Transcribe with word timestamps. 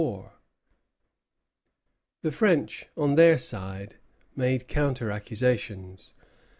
The 2.23 2.31
French 2.31 2.87
on 2.97 3.13
their 3.13 3.37
side 3.37 3.97
made 4.35 4.67
counter 4.67 5.11
accusations. 5.11 6.15